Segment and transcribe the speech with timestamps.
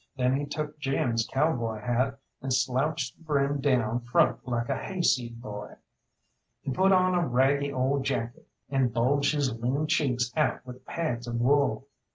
[0.17, 5.39] Then he took Jim's cowboy hat, and slouched the brim down front like a hayseed
[5.39, 5.75] boy.
[6.63, 11.27] He put on a raggy old jacket, and bulged his lean cheeks out with pads
[11.27, 11.85] of wool.